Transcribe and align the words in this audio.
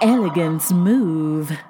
Elegance 0.00 0.72
Move. 0.72 1.67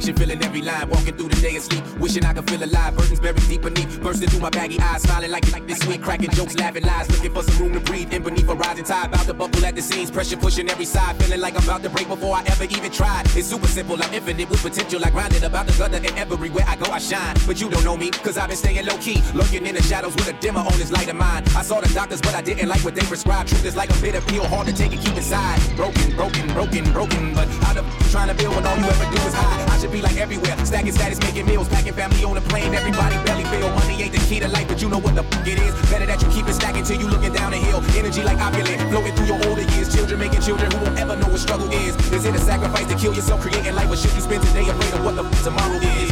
Friction, 0.00 0.16
feeling 0.16 0.42
every 0.44 0.62
line. 0.62 0.88
Walking 0.88 1.16
through 1.16 1.28
the 1.28 1.40
day 1.40 1.56
of 1.56 1.62
sleep, 1.62 1.84
wishing 1.98 2.24
I 2.24 2.32
could 2.32 2.48
feel 2.48 2.62
alive. 2.62 2.96
Burdens 2.96 3.20
buried 3.20 3.46
deep 3.48 3.62
beneath, 3.62 4.00
bursting 4.02 4.28
through 4.28 4.40
my 4.40 4.50
baggy 4.50 4.80
eyes, 4.80 5.02
smiling 5.02 5.30
like 5.30 5.50
like 5.52 5.66
this 5.66 5.78
sweet, 5.78 6.02
cracking 6.02 6.30
jokes, 6.30 6.56
laughing 6.56 6.84
lies, 6.84 7.10
looking 7.10 7.32
for 7.32 7.42
some 7.42 7.58
room 7.62 7.72
to 7.74 7.80
breathe. 7.80 8.12
In 8.12 8.22
beneath 8.22 8.48
a 8.48 8.54
rising 8.54 8.84
tide, 8.84 9.08
about 9.08 9.26
to 9.26 9.34
buckle 9.34 9.64
at 9.64 9.74
the 9.74 9.82
seams, 9.82 10.10
pressure 10.10 10.36
pushing 10.36 10.68
every 10.70 10.84
side, 10.84 11.16
feeling 11.22 11.40
like 11.40 11.54
I'm 11.56 11.64
about 11.64 11.82
to 11.82 11.90
break 11.90 12.08
before 12.08 12.36
I 12.36 12.42
ever 12.46 12.64
even 12.64 12.90
tried. 12.90 13.26
It's 13.36 13.48
super 13.48 13.66
simple, 13.66 14.02
I'm 14.02 14.12
infinite 14.14 14.48
with 14.48 14.62
potential. 14.62 15.04
I 15.04 15.10
grind 15.10 15.30
about 15.42 15.66
the 15.66 15.72
gutter, 15.72 15.96
and 15.96 16.18
everywhere 16.18 16.64
I 16.66 16.76
go, 16.76 16.90
I 16.90 16.98
shine. 16.98 17.36
But 17.46 17.60
you 17.60 17.68
don't 17.70 17.84
know 17.84 17.96
me, 17.96 18.10
cause 18.10 18.36
I've 18.38 18.48
been 18.48 18.56
staying 18.56 18.86
low 18.86 18.96
key, 18.98 19.22
lurking 19.34 19.66
in 19.66 19.74
the 19.74 19.82
shadows 19.82 20.14
with 20.14 20.28
a 20.28 20.32
dimmer 20.40 20.60
on 20.60 20.76
this 20.78 20.90
light 20.90 21.08
of 21.08 21.16
mine. 21.16 21.44
I 21.56 21.62
saw 21.62 21.80
the 21.80 21.92
doctors, 21.92 22.20
but 22.20 22.34
I 22.34 22.42
didn't 22.42 22.68
like 22.68 22.84
what 22.84 22.94
they 22.94 23.02
prescribed. 23.02 23.48
Truth 23.50 23.64
is 23.64 23.76
like 23.76 23.90
a 23.90 24.00
bitter 24.00 24.20
pill, 24.22 24.44
hard 24.46 24.66
to 24.68 24.72
take 24.72 24.92
and 24.92 25.00
keep 25.00 25.16
inside. 25.16 25.58
Broken, 25.76 26.14
broken, 26.16 26.46
broken, 26.52 26.92
broken. 26.92 27.34
But 27.34 27.48
out 27.64 27.76
of 27.76 27.89
trying 28.10 28.28
to 28.28 28.34
build 28.34 28.54
when 28.56 28.66
all 28.66 28.76
you 28.76 28.84
ever 28.84 29.06
do 29.14 29.18
is 29.22 29.34
hide? 29.34 29.70
I 29.70 29.78
should 29.78 29.92
be 29.92 30.02
like 30.02 30.16
everywhere, 30.18 30.58
stacking 30.66 30.92
status, 30.92 31.18
making 31.20 31.46
meals, 31.46 31.68
packing 31.68 31.94
family 31.94 32.24
on 32.24 32.36
a 32.36 32.40
plane. 32.40 32.74
Everybody 32.74 33.16
belly 33.24 33.44
feel. 33.44 33.70
Money 33.70 34.02
ain't 34.02 34.12
the 34.12 34.18
key 34.26 34.40
to 34.40 34.48
life, 34.48 34.66
but 34.66 34.82
you 34.82 34.88
know 34.88 34.98
what 34.98 35.14
the 35.14 35.22
f- 35.22 35.46
it 35.46 35.58
is. 35.62 35.72
Better 35.88 36.06
that 36.06 36.20
you 36.20 36.28
keep 36.28 36.46
it 36.48 36.54
stacking 36.54 36.82
till 36.82 37.00
you 37.00 37.06
looking 37.06 37.32
down 37.32 37.52
the 37.52 37.58
hill. 37.58 37.80
Energy 37.96 38.22
like 38.22 38.38
opulent, 38.38 38.82
flowing 38.90 39.14
through 39.14 39.26
your 39.26 39.40
older 39.46 39.62
years. 39.62 39.94
Children 39.94 40.18
making 40.18 40.42
children 40.42 40.70
who 40.72 40.78
won't 40.84 40.98
ever 40.98 41.16
know 41.16 41.28
what 41.28 41.38
struggle 41.40 41.70
is. 41.70 41.94
Is 42.12 42.24
it 42.24 42.34
a 42.34 42.38
sacrifice 42.38 42.86
to 42.88 42.96
kill 42.98 43.14
yourself, 43.14 43.40
creating 43.40 43.74
life, 43.74 43.90
or 43.90 43.96
should 43.96 44.12
you 44.14 44.20
spend 44.20 44.42
today 44.42 44.68
afraid 44.68 44.92
of 44.94 45.04
what 45.04 45.14
the 45.14 45.24
f- 45.24 45.44
tomorrow 45.44 45.78
is? 45.78 46.09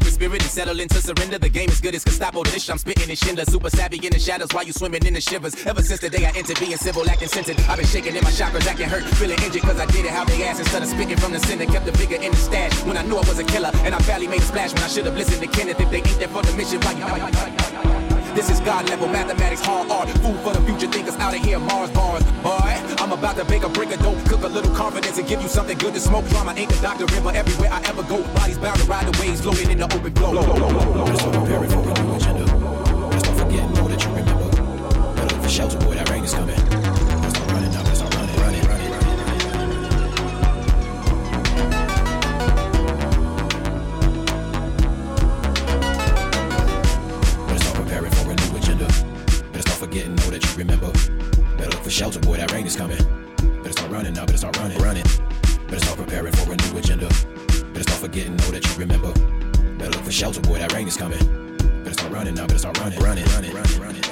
Swallow 0.00 0.10
spirit 0.10 0.42
and 0.42 0.50
settle 0.50 0.80
into 0.80 1.00
surrender. 1.00 1.38
The 1.38 1.48
game 1.48 1.68
is 1.68 1.80
good 1.80 1.94
as 1.94 2.04
Gestapo 2.04 2.42
dish. 2.42 2.68
I'm 2.70 2.78
spitting 2.78 3.08
in 3.08 3.16
Schindler, 3.16 3.44
super 3.44 3.70
savvy 3.70 3.98
in 4.04 4.12
the 4.12 4.18
shadows 4.18 4.48
while 4.52 4.64
you 4.64 4.72
swimming 4.72 5.04
in 5.06 5.14
the 5.14 5.20
shivers. 5.20 5.54
Ever 5.66 5.82
since 5.82 6.00
the 6.00 6.10
day 6.10 6.24
I 6.24 6.30
entered 6.30 6.58
being 6.58 6.76
civil, 6.76 7.08
acting 7.08 7.28
centered, 7.28 7.60
I've 7.68 7.78
been 7.78 7.86
shaking 7.86 8.16
in 8.16 8.24
my 8.24 8.30
chakras, 8.30 8.66
acting 8.66 8.88
hurt, 8.88 9.04
feeling 9.14 9.38
injured 9.42 9.62
cause 9.62 9.78
I 9.78 9.86
did 9.86 10.04
it 10.04 10.10
how 10.10 10.24
they 10.24 10.42
asked 10.44 10.60
instead 10.60 10.82
of 10.82 10.88
spitting 10.88 11.16
from 11.16 11.32
the 11.32 11.40
center. 11.40 11.66
Kept 11.66 11.86
the 11.86 11.92
figure 11.92 12.20
in 12.20 12.30
the 12.32 12.36
stash 12.36 12.74
when 12.84 12.96
I 12.96 13.02
knew 13.02 13.16
I 13.16 13.28
was 13.28 13.38
a 13.38 13.44
killer, 13.44 13.70
and 13.84 13.94
I 13.94 13.98
barely 14.06 14.26
made 14.26 14.40
a 14.40 14.44
splash 14.44 14.72
when 14.72 14.82
I 14.82 14.88
should 14.88 15.06
have 15.06 15.16
listened 15.16 15.42
to 15.42 15.48
Kenneth. 15.48 15.80
If 15.80 15.90
they 15.90 15.98
ain't 15.98 16.18
there 16.18 16.28
for 16.28 16.42
the 16.42 16.52
mission, 16.54 16.80
why 16.80 16.92
you? 16.92 17.93
This 18.34 18.50
is 18.50 18.58
God 18.60 18.88
level 18.88 19.06
mathematics, 19.06 19.60
hard 19.60 19.88
art. 19.92 20.08
Food 20.08 20.36
for 20.40 20.52
the 20.52 20.60
future 20.62 20.88
thinkers 20.88 21.14
out 21.16 21.36
of 21.36 21.40
here, 21.40 21.60
Mars 21.60 21.90
bars. 21.92 22.24
Boy, 22.42 22.74
I'm 22.98 23.12
about 23.12 23.36
to 23.36 23.44
bake 23.44 23.62
a 23.62 23.68
brick 23.68 23.92
of 23.92 24.00
dope, 24.00 24.18
cook 24.26 24.42
a 24.42 24.48
little 24.48 24.74
confidence 24.74 25.18
and 25.18 25.28
give 25.28 25.40
you 25.40 25.46
something 25.46 25.78
good 25.78 25.94
to 25.94 26.00
smoke. 26.00 26.26
Drama 26.30 26.52
ain't 26.56 26.68
the 26.68 26.82
doctor 26.82 27.06
river 27.06 27.30
everywhere 27.32 27.70
I 27.72 27.80
ever 27.86 28.02
go. 28.02 28.24
Bodies 28.34 28.58
bound 28.58 28.80
to 28.80 28.86
ride 28.86 29.06
the 29.06 29.16
waves, 29.20 29.40
floating 29.40 29.70
in 29.70 29.78
the 29.78 29.84
open 29.84 30.12
glow. 30.12 30.34
Better 30.34 31.16
start 31.16 31.34
preparing 31.36 31.70
for 31.70 31.78
a 31.78 32.02
new 32.02 32.16
agenda. 32.16 32.46
Start 33.20 33.38
forgetting 33.38 33.78
all 33.78 33.88
that 33.88 34.02
you 34.04 34.10
remember. 34.10 34.50
Better 35.14 35.34
look 35.34 35.42
for 35.44 35.48
shelter, 35.48 35.78
boy, 35.78 35.94
that 35.94 36.10
rain 36.10 36.24
is 36.24 36.34
coming. 36.34 36.73
Forgetting 49.84 50.18
all 50.20 50.30
that 50.30 50.42
you 50.42 50.56
remember. 50.56 50.90
Better 51.58 51.70
look 51.70 51.82
for 51.82 51.90
shelter, 51.90 52.18
boy, 52.20 52.38
that 52.38 52.50
rain 52.52 52.66
is 52.66 52.74
coming. 52.74 52.96
Better 53.58 53.72
start 53.72 53.90
running 53.90 54.14
now, 54.14 54.24
better 54.24 54.38
start 54.38 54.56
running, 54.56 54.78
running. 54.78 55.04
Better 55.66 55.78
start 55.80 55.98
preparing 55.98 56.32
for 56.32 56.52
a 56.52 56.56
new 56.56 56.78
agenda. 56.78 57.08
Better 57.72 57.82
start 57.82 58.00
forgetting 58.00 58.40
all 58.42 58.52
that 58.52 58.64
you 58.64 58.74
remember. 58.78 59.12
Better 59.76 59.90
look 59.90 60.04
for 60.04 60.12
shelter, 60.12 60.40
boy, 60.40 60.58
that 60.58 60.72
rain 60.72 60.88
is 60.88 60.96
coming. 60.96 61.18
Better 61.82 61.92
start 61.92 62.12
running 62.12 62.34
now, 62.34 62.46
better 62.46 62.58
start 62.58 62.78
running, 62.78 62.98
running, 63.00 63.26
running, 63.26 63.52
running, 63.52 63.80
running. 63.80 64.03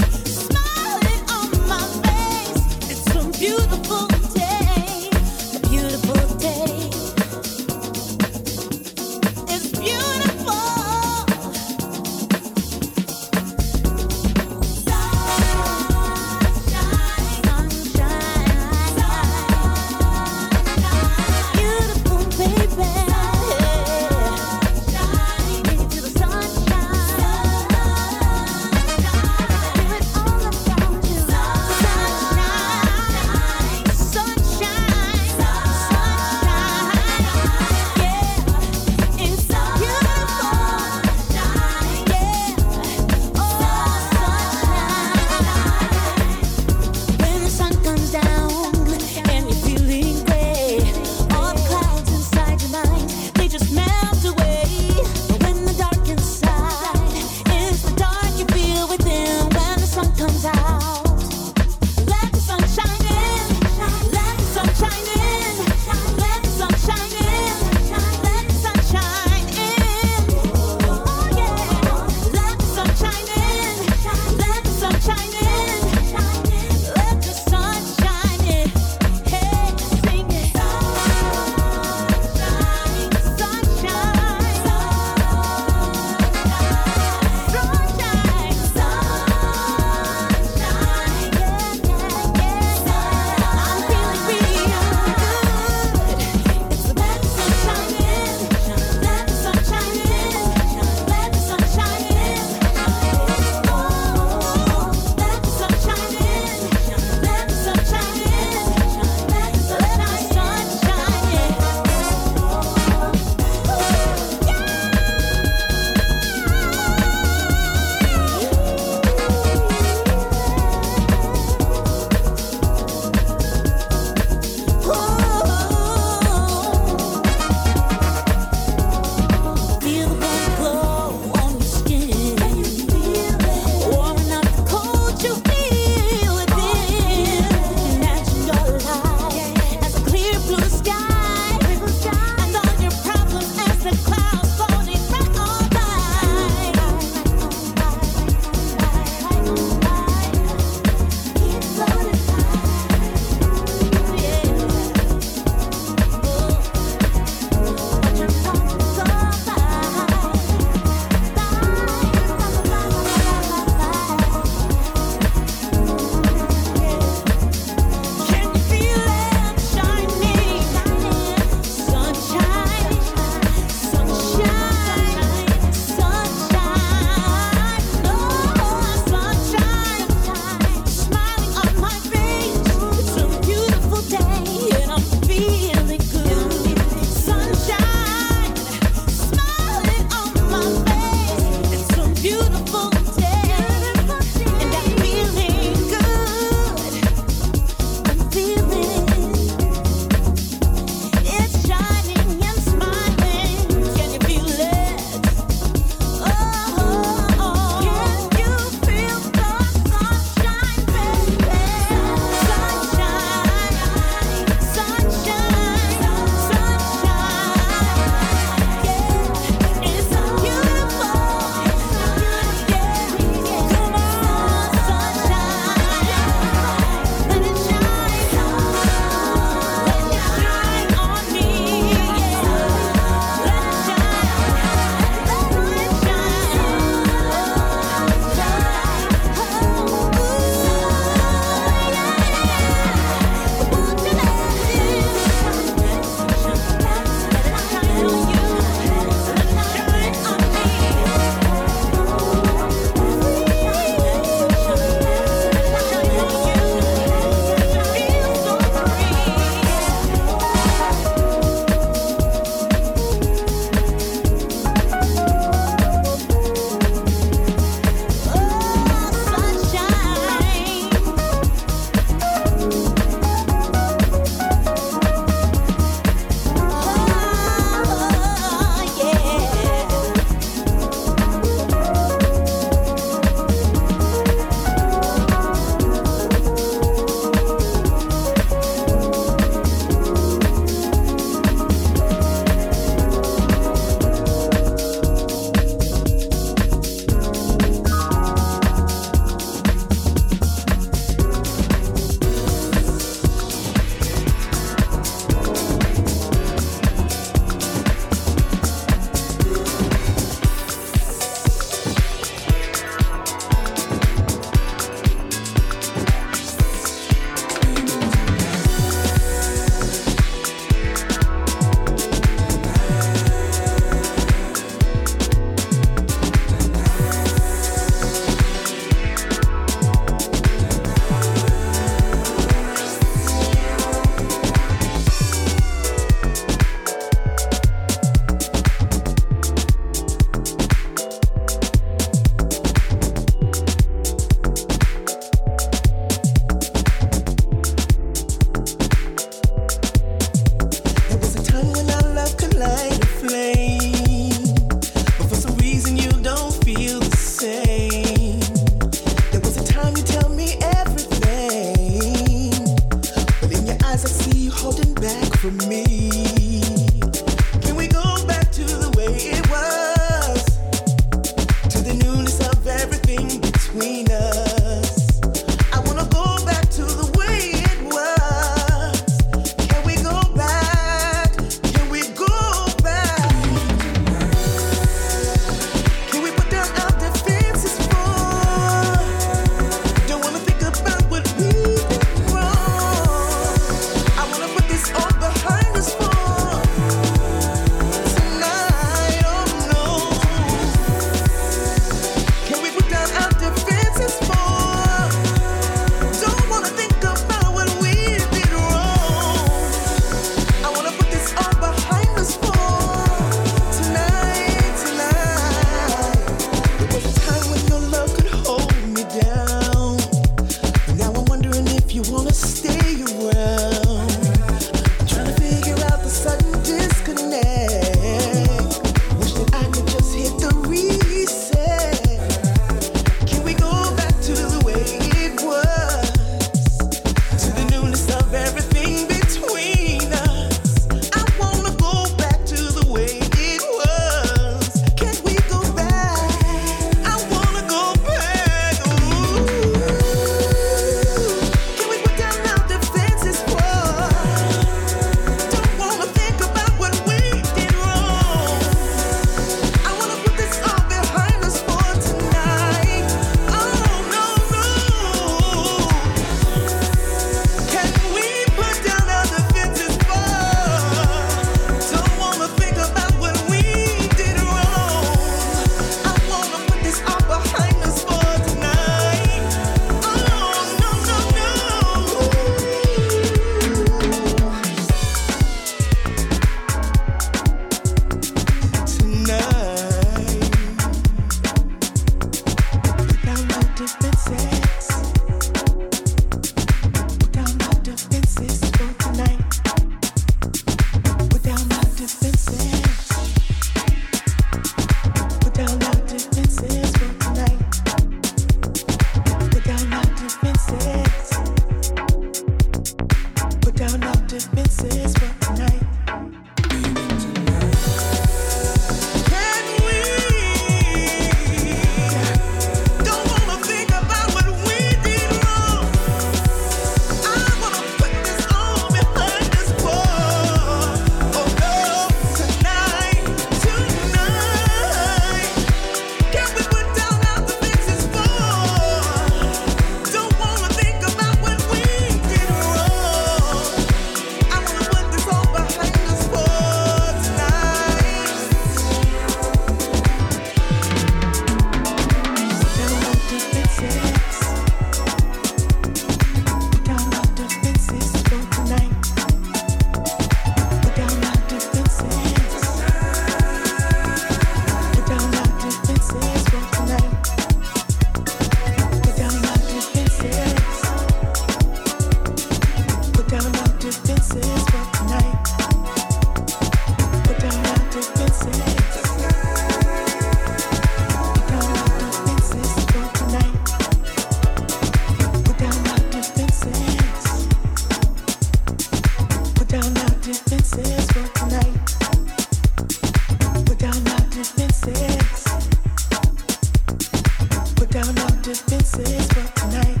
Put 597.76 597.90
down 597.90 598.18
our 598.18 598.30
defenses 598.42 599.26
for 599.28 599.46
tonight. 599.60 600.00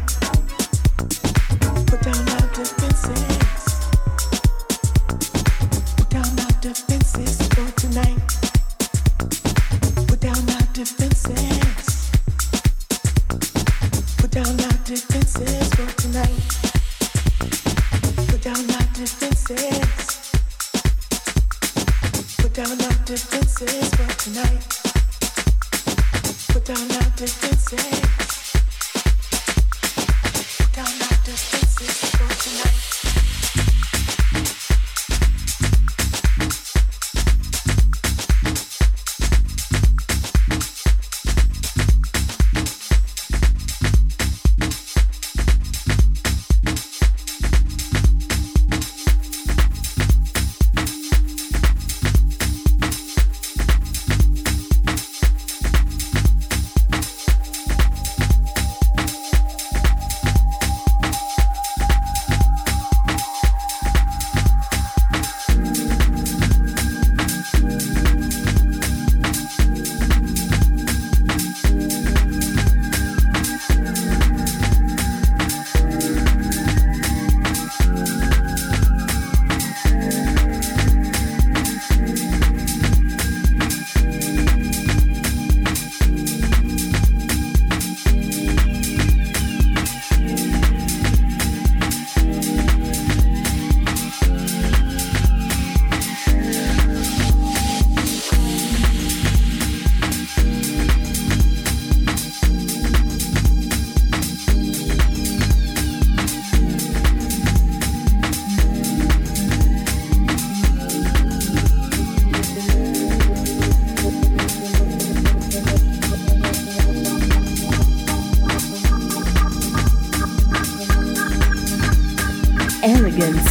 Put 1.86 2.00
down 2.02 2.28
our 2.28 2.45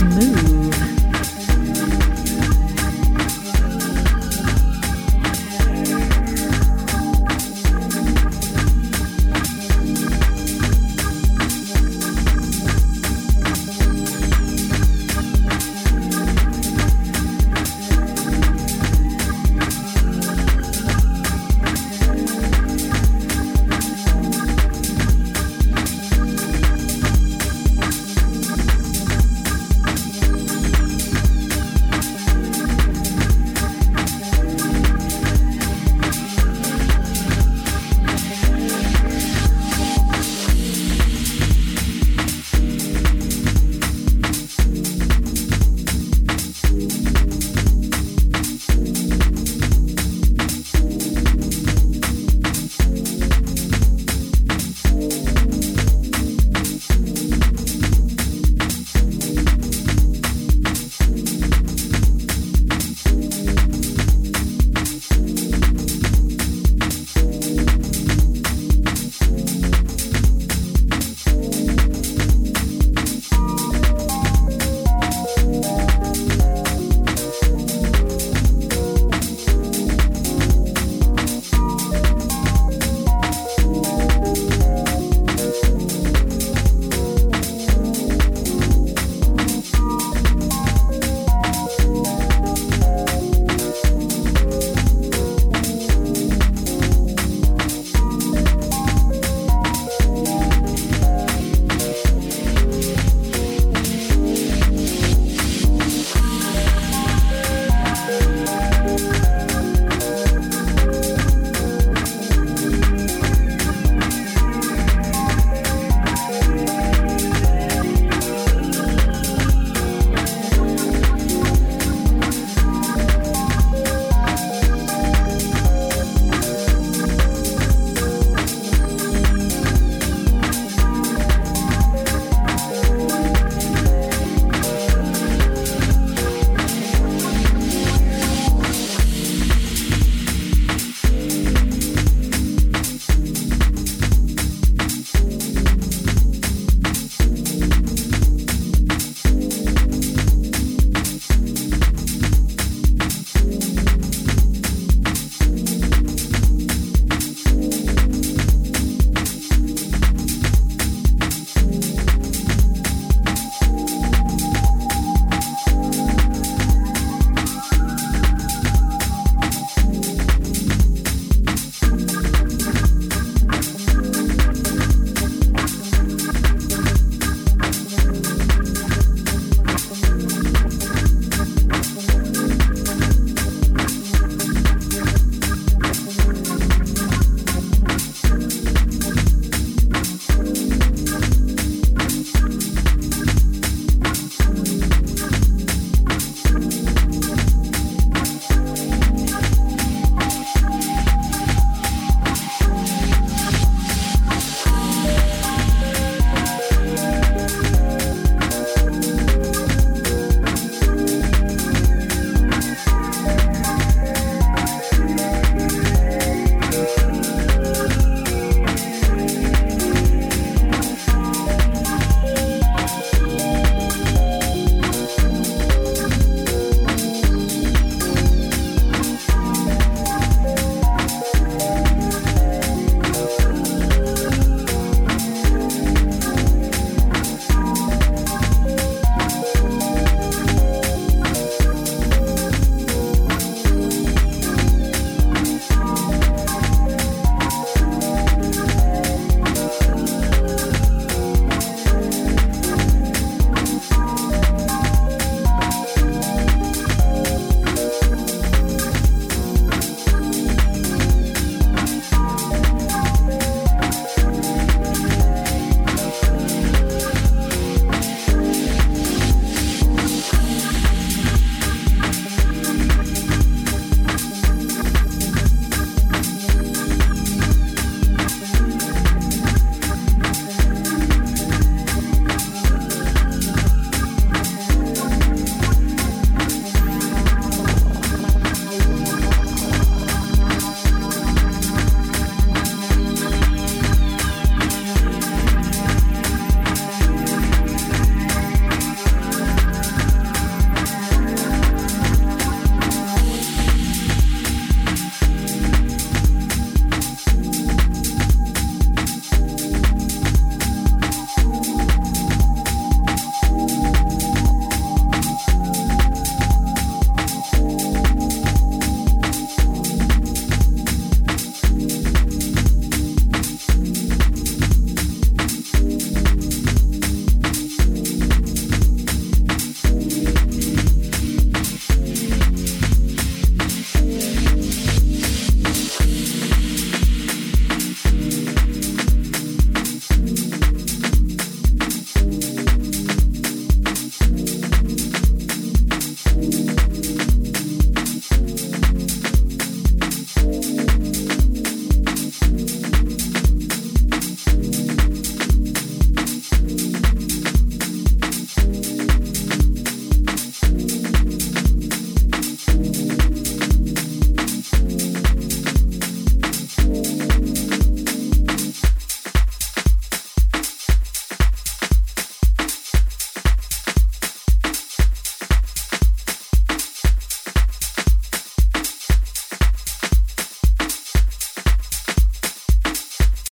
Move. 0.04 0.35